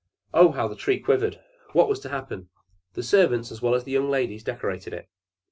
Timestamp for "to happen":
1.99-2.49